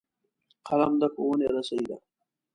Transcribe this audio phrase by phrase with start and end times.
[0.67, 1.97] قلم د ښوونې رسۍ ده